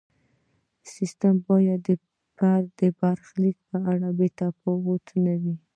سیستم 0.93 1.35
باید 1.47 1.79
د 1.87 1.89
فرد 2.35 2.67
د 2.81 2.83
برخلیک 2.99 3.57
په 3.69 3.77
اړه 3.91 4.09
بې 4.17 4.27
تفاوت 4.39 5.05
نه 5.25 5.33
وي. 5.41 5.55